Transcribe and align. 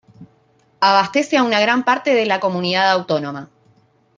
Abastece 0.79 1.37
a 1.37 1.43
una 1.43 1.59
gran 1.59 1.83
parte 1.85 2.15
de 2.15 2.25
la 2.25 2.39
comunidad 2.39 2.89
autónoma. 2.89 3.51